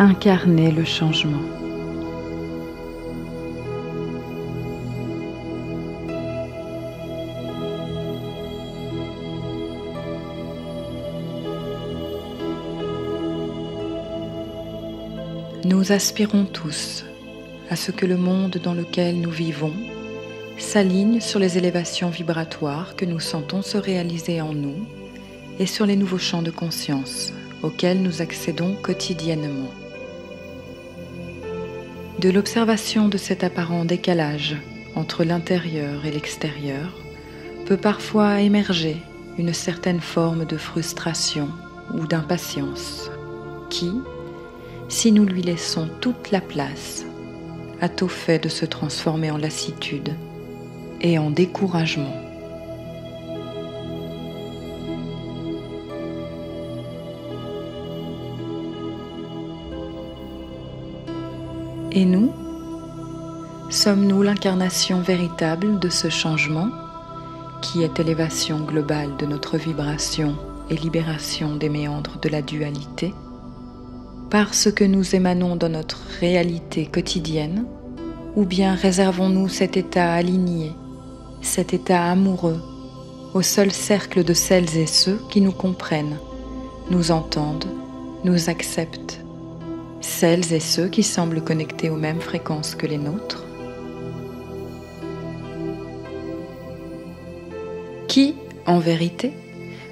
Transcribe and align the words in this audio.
incarner 0.00 0.70
le 0.70 0.82
changement. 0.82 1.42
Nous 15.66 15.92
aspirons 15.92 16.46
tous 16.46 17.04
à 17.68 17.76
ce 17.76 17.90
que 17.90 18.06
le 18.06 18.16
monde 18.16 18.58
dans 18.64 18.72
lequel 18.72 19.20
nous 19.20 19.30
vivons 19.30 19.74
s'aligne 20.56 21.20
sur 21.20 21.38
les 21.38 21.58
élévations 21.58 22.08
vibratoires 22.08 22.96
que 22.96 23.04
nous 23.04 23.20
sentons 23.20 23.60
se 23.60 23.76
réaliser 23.76 24.40
en 24.40 24.54
nous 24.54 24.86
et 25.58 25.66
sur 25.66 25.84
les 25.84 25.96
nouveaux 25.96 26.16
champs 26.16 26.40
de 26.40 26.50
conscience 26.50 27.34
auxquels 27.62 28.00
nous 28.00 28.22
accédons 28.22 28.74
quotidiennement. 28.76 29.68
De 32.20 32.28
l'observation 32.28 33.08
de 33.08 33.16
cet 33.16 33.44
apparent 33.44 33.86
décalage 33.86 34.54
entre 34.94 35.24
l'intérieur 35.24 36.04
et 36.04 36.10
l'extérieur 36.10 37.00
peut 37.64 37.78
parfois 37.78 38.42
émerger 38.42 38.98
une 39.38 39.54
certaine 39.54 40.02
forme 40.02 40.44
de 40.44 40.58
frustration 40.58 41.48
ou 41.94 42.06
d'impatience 42.06 43.10
qui, 43.70 43.90
si 44.90 45.12
nous 45.12 45.24
lui 45.24 45.40
laissons 45.40 45.88
toute 46.02 46.30
la 46.30 46.42
place, 46.42 47.06
a 47.80 47.88
tôt 47.88 48.08
fait 48.08 48.38
de 48.38 48.50
se 48.50 48.66
transformer 48.66 49.30
en 49.30 49.38
lassitude 49.38 50.14
et 51.00 51.18
en 51.18 51.30
découragement. 51.30 52.29
Et 61.92 62.04
nous 62.04 62.32
Sommes-nous 63.68 64.22
l'incarnation 64.22 65.00
véritable 65.00 65.80
de 65.80 65.88
ce 65.88 66.08
changement 66.08 66.68
qui 67.62 67.82
est 67.82 67.98
élévation 67.98 68.60
globale 68.60 69.16
de 69.16 69.26
notre 69.26 69.56
vibration 69.56 70.36
et 70.70 70.76
libération 70.76 71.56
des 71.56 71.68
méandres 71.68 72.18
de 72.22 72.28
la 72.28 72.42
dualité? 72.42 73.12
Parce 74.30 74.70
que 74.70 74.84
nous 74.84 75.16
émanons 75.16 75.56
dans 75.56 75.68
notre 75.68 76.02
réalité 76.20 76.86
quotidienne, 76.86 77.64
ou 78.36 78.44
bien 78.44 78.74
réservons-nous 78.74 79.48
cet 79.48 79.76
état 79.76 80.12
aligné, 80.12 80.72
cet 81.42 81.74
état 81.74 82.04
amoureux, 82.04 82.60
au 83.34 83.42
seul 83.42 83.72
cercle 83.72 84.22
de 84.22 84.34
celles 84.34 84.76
et 84.76 84.86
ceux 84.86 85.20
qui 85.28 85.40
nous 85.40 85.52
comprennent, 85.52 86.18
nous 86.90 87.10
entendent, 87.10 87.68
nous 88.24 88.48
acceptent, 88.48 89.19
celles 90.00 90.52
et 90.52 90.60
ceux 90.60 90.88
qui 90.88 91.02
semblent 91.02 91.42
connectés 91.42 91.90
aux 91.90 91.96
mêmes 91.96 92.20
fréquences 92.20 92.74
que 92.74 92.86
les 92.86 92.98
nôtres 92.98 93.44
Qui, 98.10 98.34
en 98.66 98.80
vérité, 98.80 99.32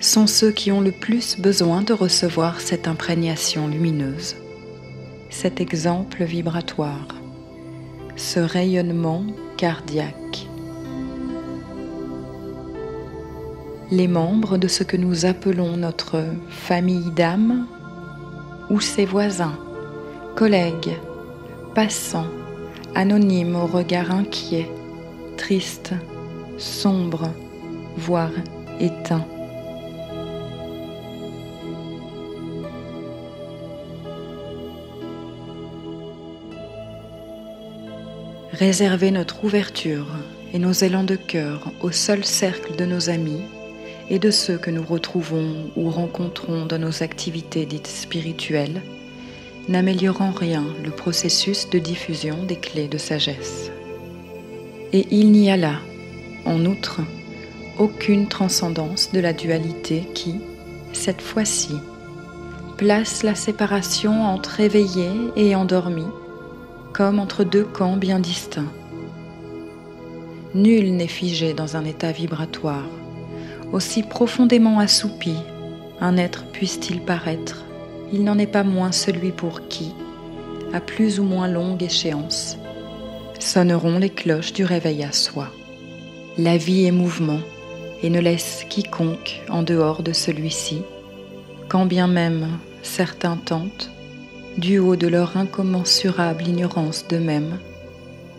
sont 0.00 0.28
ceux 0.28 0.52
qui 0.52 0.70
ont 0.70 0.80
le 0.80 0.92
plus 0.92 1.36
besoin 1.40 1.82
de 1.82 1.92
recevoir 1.92 2.60
cette 2.60 2.86
imprégnation 2.86 3.66
lumineuse, 3.66 4.36
cet 5.30 5.60
exemple 5.60 6.22
vibratoire, 6.22 7.08
ce 8.14 8.38
rayonnement 8.38 9.24
cardiaque? 9.56 10.46
Les 13.90 14.06
membres 14.06 14.58
de 14.58 14.68
ce 14.68 14.84
que 14.84 14.96
nous 14.96 15.26
appelons 15.26 15.76
notre 15.76 16.24
famille 16.50 17.10
d'âme 17.16 17.66
ou 18.70 18.80
ses 18.80 19.06
voisins, 19.06 19.58
collègues, 20.34 20.96
passants, 21.74 22.26
anonymes 22.94 23.56
au 23.56 23.66
regard 23.66 24.10
inquiet, 24.10 24.68
triste, 25.36 25.94
sombre, 26.58 27.30
voire 27.96 28.32
éteint. 28.80 29.26
réserver 38.54 39.10
notre 39.10 39.44
ouverture 39.44 40.06
et 40.52 40.60
nos 40.60 40.70
élans 40.70 41.02
de 41.02 41.16
cœur 41.16 41.72
au 41.82 41.90
seul 41.90 42.24
cercle 42.24 42.76
de 42.76 42.84
nos 42.84 43.10
amis 43.10 43.42
et 44.08 44.20
de 44.20 44.30
ceux 44.30 44.58
que 44.58 44.70
nous 44.70 44.84
retrouvons 44.84 45.70
ou 45.76 45.90
rencontrons 45.90 46.64
dans 46.64 46.78
nos 46.78 47.02
activités 47.02 47.66
dites 47.66 47.88
spirituelles, 47.88 48.80
n'améliorant 49.68 50.32
rien 50.32 50.64
le 50.84 50.90
processus 50.90 51.68
de 51.70 51.78
diffusion 51.78 52.42
des 52.44 52.56
clés 52.56 52.88
de 52.88 52.98
sagesse. 52.98 53.70
Et 54.92 55.06
il 55.10 55.32
n'y 55.32 55.50
a 55.50 55.56
là, 55.56 55.80
en 56.44 56.64
outre, 56.66 57.00
aucune 57.78 58.28
transcendance 58.28 59.10
de 59.12 59.20
la 59.20 59.32
dualité 59.32 60.08
qui, 60.14 60.36
cette 60.92 61.22
fois-ci, 61.22 61.74
place 62.76 63.22
la 63.22 63.34
séparation 63.34 64.24
entre 64.24 64.60
éveillé 64.60 65.10
et 65.36 65.54
endormi 65.54 66.06
comme 66.92 67.18
entre 67.18 67.42
deux 67.42 67.64
camps 67.64 67.96
bien 67.96 68.20
distincts. 68.20 68.72
Nul 70.54 70.94
n'est 70.94 71.08
figé 71.08 71.52
dans 71.52 71.76
un 71.76 71.84
état 71.84 72.12
vibratoire, 72.12 72.86
aussi 73.72 74.04
profondément 74.04 74.78
assoupi 74.78 75.34
un 76.00 76.16
être 76.16 76.44
puisse-t-il 76.46 77.00
paraître, 77.00 77.64
il 78.12 78.24
n'en 78.24 78.38
est 78.38 78.46
pas 78.46 78.64
moins 78.64 78.92
celui 78.92 79.32
pour 79.32 79.68
qui, 79.68 79.92
à 80.72 80.80
plus 80.80 81.20
ou 81.20 81.24
moins 81.24 81.48
longue 81.48 81.82
échéance, 81.82 82.58
sonneront 83.38 83.98
les 83.98 84.10
cloches 84.10 84.52
du 84.52 84.64
réveil 84.64 85.04
à 85.04 85.12
soi. 85.12 85.48
La 86.38 86.56
vie 86.56 86.84
est 86.84 86.92
mouvement 86.92 87.40
et 88.02 88.10
ne 88.10 88.20
laisse 88.20 88.66
quiconque 88.68 89.42
en 89.48 89.62
dehors 89.62 90.02
de 90.02 90.12
celui-ci, 90.12 90.82
quand 91.68 91.86
bien 91.86 92.06
même 92.06 92.48
certains 92.82 93.36
tentent, 93.36 93.90
du 94.58 94.78
haut 94.78 94.96
de 94.96 95.08
leur 95.08 95.36
incommensurable 95.36 96.46
ignorance 96.46 97.06
d'eux-mêmes, 97.08 97.58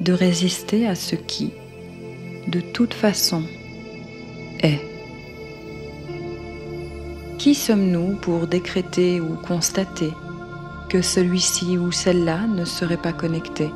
de 0.00 0.12
résister 0.12 0.86
à 0.86 0.94
ce 0.94 1.16
qui, 1.16 1.52
de 2.48 2.60
toute 2.60 2.94
façon, 2.94 3.42
est. 4.60 4.95
Qui 7.46 7.54
sommes-nous 7.54 8.16
pour 8.16 8.48
décréter 8.48 9.20
ou 9.20 9.36
constater 9.36 10.12
que 10.88 11.00
celui-ci 11.00 11.78
ou 11.78 11.92
celle-là 11.92 12.40
ne 12.48 12.64
serait 12.64 12.96
pas 12.96 13.12
connecté, 13.12 13.70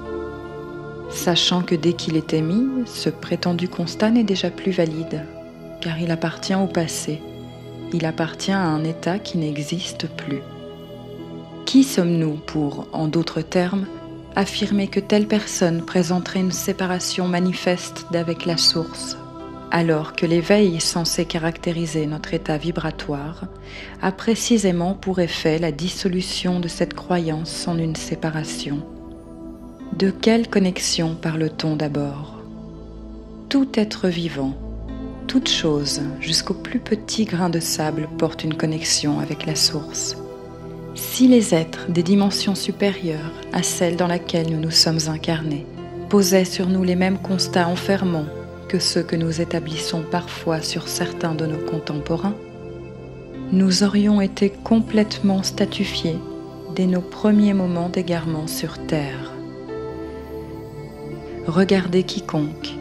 sachant 1.09 1.63
que 1.63 1.77
dès 1.77 1.93
qu'il 1.93 2.17
est 2.17 2.33
émis, 2.33 2.69
ce 2.87 3.11
prétendu 3.11 3.69
constat 3.69 4.11
n'est 4.11 4.25
déjà 4.25 4.51
plus 4.51 4.73
valide, 4.73 5.25
car 5.81 6.01
il 6.01 6.11
appartient 6.11 6.57
au 6.57 6.67
passé, 6.67 7.23
il 7.93 8.07
appartient 8.07 8.51
à 8.51 8.59
un 8.59 8.83
état 8.83 9.21
qui 9.21 9.39
n'existe 9.39 10.09
plus. 10.09 10.43
Qui 11.65 11.85
sommes-nous 11.85 12.39
pour, 12.45 12.89
en 12.93 13.07
d'autres 13.07 13.41
termes, 13.41 13.87
affirmer 14.35 14.89
que 14.89 14.99
telle 14.99 15.29
personne 15.29 15.83
présenterait 15.83 16.41
une 16.41 16.51
séparation 16.51 17.29
manifeste 17.29 18.07
d'avec 18.11 18.47
la 18.47 18.57
source, 18.57 19.17
alors 19.71 20.15
que 20.15 20.27
l'éveil 20.27 20.81
censé 20.81 21.25
caractériser 21.25 22.07
notre 22.07 22.35
état 22.35 22.59
vibratoire 22.59 23.47
a 24.03 24.13
précisément 24.13 24.95
pour 24.95 25.21
effet 25.21 25.59
la 25.59 25.73
dissolution 25.73 26.61
de 26.61 26.69
cette 26.69 26.95
croyance 26.95 27.69
en 27.69 27.79
une 27.79 27.97
séparation 27.97 28.85
De 29.97 30.11
quelle 30.11 30.49
connexion 30.49 31.15
parle-t-on 31.15 31.77
d'abord? 31.77 32.43
Tout 33.49 33.69
être 33.75 34.09
vivant, 34.09 34.57
toute 35.27 35.49
chose, 35.49 36.03
jusqu'au 36.21 36.55
plus 36.55 36.81
petit 36.81 37.25
grain 37.25 37.51
de 37.51 37.61
sable, 37.61 38.09
porte 38.19 38.43
une 38.43 38.55
connexion 38.55 39.21
avec 39.21 39.47
la 39.47 39.55
source. 39.55 40.17
Si 40.97 41.29
les 41.29 41.55
êtres 41.55 41.87
des 41.89 42.03
dimensions 42.03 42.57
supérieures 42.57 43.33
à 43.53 43.63
celle 43.63 43.97
dans 43.97 44.09
laquelle 44.09 44.51
nous 44.51 44.61
nous 44.61 44.73
sommes 44.73 44.99
incarnés 45.07 45.67
posaient 46.09 46.45
sur 46.45 46.67
nous 46.67 46.83
les 46.83 46.97
mêmes 46.97 47.19
constats 47.19 47.69
enfermants 47.69 48.27
que 48.71 48.79
ceux 48.79 49.03
que 49.03 49.17
nous 49.17 49.41
établissons 49.41 50.05
parfois 50.09 50.63
sur 50.63 50.87
certains 50.87 51.35
de 51.35 51.45
nos 51.45 51.59
contemporains, 51.59 52.37
nous 53.51 53.83
aurions 53.83 54.21
été 54.21 54.49
complètement 54.49 55.43
statufiés 55.43 56.19
dès 56.77 56.87
nos 56.87 57.01
premiers 57.01 57.53
moments 57.53 57.89
d'égarement 57.89 58.47
sur 58.47 58.79
Terre. 58.87 59.33
Regardez 61.49 62.05
quiconque, 62.05 62.77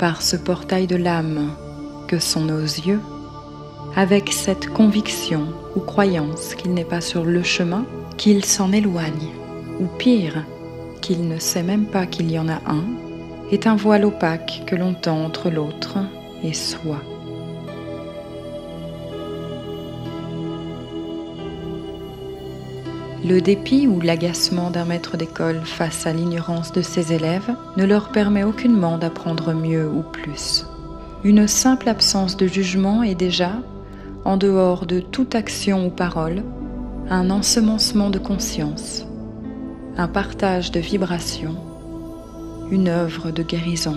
par 0.00 0.22
ce 0.22 0.34
portail 0.34 0.88
de 0.88 0.96
l'âme 0.96 1.52
que 2.08 2.18
sont 2.18 2.44
nos 2.44 2.58
yeux, 2.58 3.00
avec 3.94 4.32
cette 4.32 4.68
conviction 4.68 5.46
ou 5.76 5.80
croyance 5.80 6.56
qu'il 6.56 6.74
n'est 6.74 6.84
pas 6.84 7.00
sur 7.00 7.24
le 7.24 7.44
chemin, 7.44 7.86
qu'il 8.16 8.44
s'en 8.44 8.72
éloigne, 8.72 9.30
ou 9.78 9.86
pire, 9.98 10.44
qu'il 11.00 11.28
ne 11.28 11.38
sait 11.38 11.62
même 11.62 11.86
pas 11.86 12.06
qu'il 12.06 12.28
y 12.28 12.40
en 12.40 12.48
a 12.48 12.60
un, 12.66 12.82
est 13.50 13.66
un 13.66 13.76
voile 13.76 14.04
opaque 14.04 14.62
que 14.66 14.76
l'on 14.76 14.94
tend 14.94 15.24
entre 15.24 15.50
l'autre 15.50 15.98
et 16.42 16.52
soi. 16.52 17.00
Le 23.24 23.40
dépit 23.40 23.88
ou 23.88 24.00
l'agacement 24.00 24.70
d'un 24.70 24.84
maître 24.84 25.16
d'école 25.16 25.60
face 25.64 26.06
à 26.06 26.12
l'ignorance 26.12 26.72
de 26.72 26.82
ses 26.82 27.12
élèves 27.12 27.54
ne 27.76 27.84
leur 27.84 28.10
permet 28.10 28.44
aucunement 28.44 28.96
d'apprendre 28.96 29.52
mieux 29.52 29.88
ou 29.88 30.02
plus. 30.02 30.64
Une 31.24 31.48
simple 31.48 31.88
absence 31.88 32.36
de 32.36 32.46
jugement 32.46 33.02
est 33.02 33.16
déjà, 33.16 33.52
en 34.24 34.36
dehors 34.36 34.86
de 34.86 35.00
toute 35.00 35.34
action 35.34 35.86
ou 35.86 35.90
parole, 35.90 36.44
un 37.10 37.30
ensemencement 37.30 38.10
de 38.10 38.18
conscience, 38.18 39.06
un 39.96 40.06
partage 40.06 40.70
de 40.70 40.78
vibrations, 40.78 41.56
une 42.70 42.88
œuvre 42.88 43.30
de 43.30 43.42
guérison. 43.42 43.96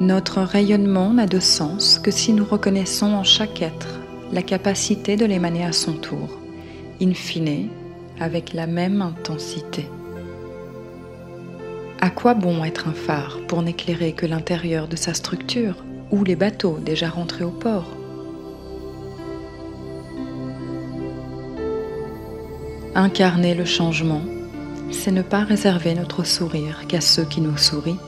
Notre 0.00 0.42
rayonnement 0.42 1.14
n'a 1.14 1.26
de 1.26 1.40
sens 1.40 1.98
que 1.98 2.10
si 2.10 2.32
nous 2.32 2.44
reconnaissons 2.44 3.14
en 3.14 3.24
chaque 3.24 3.62
être 3.62 4.00
la 4.32 4.42
capacité 4.42 5.16
de 5.16 5.24
l'émaner 5.24 5.64
à 5.64 5.72
son 5.72 5.94
tour, 5.94 6.28
in 7.00 7.14
fine, 7.14 7.68
avec 8.20 8.52
la 8.52 8.66
même 8.66 9.00
intensité. 9.00 9.88
À 12.00 12.10
quoi 12.10 12.34
bon 12.34 12.64
être 12.64 12.88
un 12.88 12.92
phare 12.92 13.38
pour 13.48 13.62
n'éclairer 13.62 14.12
que 14.12 14.26
l'intérieur 14.26 14.88
de 14.88 14.96
sa 14.96 15.14
structure 15.14 15.76
ou 16.10 16.22
les 16.24 16.36
bateaux 16.36 16.78
déjà 16.84 17.08
rentrés 17.08 17.44
au 17.44 17.50
port? 17.50 18.03
Incarner 22.96 23.56
le 23.56 23.64
changement, 23.64 24.22
c'est 24.92 25.10
ne 25.10 25.22
pas 25.22 25.42
réserver 25.42 25.94
notre 25.94 26.22
sourire 26.22 26.86
qu'à 26.86 27.00
ceux 27.00 27.24
qui 27.24 27.40
nous 27.40 27.56
sourient. 27.56 27.98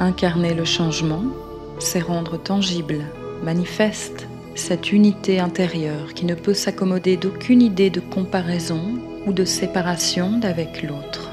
Incarner 0.00 0.52
le 0.52 0.66
changement, 0.66 1.24
c'est 1.78 2.00
rendre 2.00 2.36
tangible, 2.36 3.06
manifeste, 3.42 4.28
cette 4.54 4.92
unité 4.92 5.40
intérieure 5.40 6.12
qui 6.12 6.26
ne 6.26 6.34
peut 6.34 6.52
s'accommoder 6.52 7.16
d'aucune 7.16 7.62
idée 7.62 7.88
de 7.88 8.00
comparaison 8.00 8.98
ou 9.26 9.32
de 9.32 9.46
séparation 9.46 10.38
d'avec 10.38 10.82
l'autre. 10.82 11.30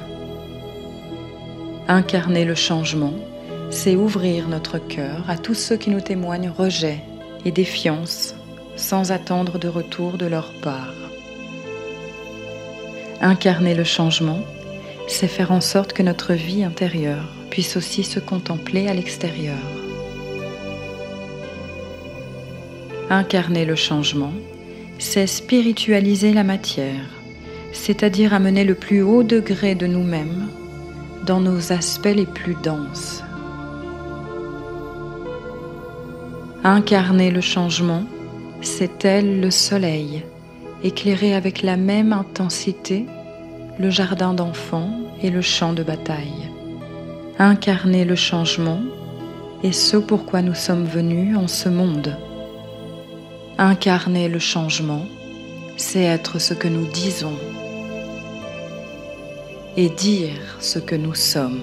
Incarner 1.89 2.45
le 2.45 2.55
changement, 2.55 3.15
c'est 3.71 3.97
ouvrir 3.97 4.47
notre 4.47 4.77
cœur 4.77 5.29
à 5.29 5.37
tous 5.37 5.53
ceux 5.53 5.75
qui 5.75 5.89
nous 5.89 5.99
témoignent 5.99 6.49
rejet 6.49 7.03
et 7.43 7.51
défiance 7.51 8.35
sans 8.77 9.11
attendre 9.11 9.59
de 9.59 9.67
retour 9.67 10.17
de 10.17 10.27
leur 10.27 10.53
part. 10.61 11.08
Incarner 13.21 13.75
le 13.75 13.83
changement, 13.83 14.39
c'est 15.07 15.27
faire 15.27 15.51
en 15.51 15.59
sorte 15.59 15.91
que 15.91 16.03
notre 16.03 16.33
vie 16.33 16.63
intérieure 16.63 17.33
puisse 17.49 17.75
aussi 17.75 18.05
se 18.05 18.19
contempler 18.19 18.87
à 18.87 18.93
l'extérieur. 18.93 19.57
Incarner 23.09 23.65
le 23.65 23.75
changement, 23.75 24.31
c'est 24.99 25.27
spiritualiser 25.27 26.31
la 26.31 26.45
matière, 26.45 27.09
c'est-à-dire 27.73 28.33
amener 28.33 28.63
le 28.63 28.75
plus 28.75 29.01
haut 29.01 29.23
degré 29.23 29.75
de 29.75 29.87
nous-mêmes 29.87 30.47
dans 31.25 31.41
nos 31.41 31.73
aspects 31.73 32.15
les 32.15 32.25
plus 32.25 32.55
denses. 32.63 33.21
Incarner 36.63 37.31
le 37.31 37.41
changement, 37.41 38.03
c'est 38.61 39.03
elle 39.03 39.41
le 39.41 39.51
soleil, 39.51 40.23
éclairer 40.83 41.35
avec 41.35 41.61
la 41.61 41.77
même 41.77 42.13
intensité 42.13 43.05
le 43.79 43.89
jardin 43.89 44.33
d'enfants 44.33 44.91
et 45.21 45.29
le 45.29 45.41
champ 45.41 45.73
de 45.73 45.83
bataille. 45.83 46.49
Incarner 47.37 48.05
le 48.05 48.15
changement 48.15 48.81
est 49.63 49.71
ce 49.71 49.97
pourquoi 49.97 50.41
nous 50.41 50.53
sommes 50.53 50.85
venus 50.85 51.37
en 51.37 51.47
ce 51.47 51.69
monde. 51.69 52.15
Incarner 53.57 54.29
le 54.29 54.39
changement, 54.39 55.05
c'est 55.77 56.03
être 56.03 56.39
ce 56.39 56.53
que 56.53 56.67
nous 56.67 56.85
disons 56.87 57.37
et 59.77 59.89
dire 59.89 60.57
ce 60.59 60.79
que 60.79 60.95
nous 60.95 61.15
sommes. 61.15 61.61